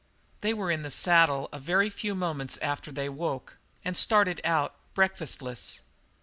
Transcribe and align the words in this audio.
They 0.41 0.51
were 0.51 0.71
in 0.71 0.81
the 0.81 0.89
saddle 0.89 1.47
a 1.53 1.59
very 1.59 1.91
few 1.91 2.15
moments 2.15 2.57
after 2.57 2.91
they 2.91 3.05
awoke 3.05 3.57
and 3.85 3.95
started 3.95 4.41
out, 4.43 4.73
breakfastless. 4.95 5.81